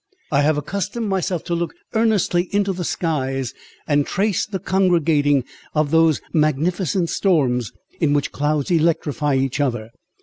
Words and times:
"I 0.31 0.41
have 0.41 0.57
accustomed 0.57 1.07
myself 1.09 1.43
to 1.43 1.53
look 1.53 1.75
earnestly 1.93 2.49
into 2.51 2.73
the 2.73 2.83
skies, 2.83 3.53
and 3.87 4.03
trace 4.03 4.47
the 4.47 4.57
congregating 4.57 5.43
of 5.75 5.91
those 5.91 6.21
magnificent 6.33 7.11
storms, 7.11 7.71
in 7.99 8.13
which 8.13 8.31
clouds 8.31 8.71
electrify 8.71 9.35
each 9.35 9.59
other. 9.59 9.91